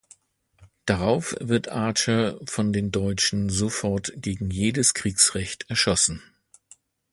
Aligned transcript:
Darauf 0.87 1.35
wird 1.39 1.69
Archer 1.69 2.39
von 2.47 2.73
den 2.73 2.89
Deutschen 2.89 3.49
sofort 3.51 4.11
gegen 4.15 4.49
jedes 4.49 4.95
Kriegsrecht 4.95 5.69
erschossen. 5.69 6.23